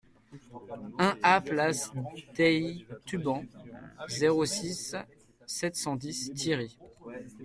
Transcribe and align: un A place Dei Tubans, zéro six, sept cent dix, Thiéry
un 0.97 1.15
A 1.21 1.41
place 1.41 1.91
Dei 2.33 2.87
Tubans, 3.05 3.45
zéro 4.09 4.45
six, 4.47 4.95
sept 5.45 5.75
cent 5.75 5.95
dix, 5.95 6.31
Thiéry 6.33 6.79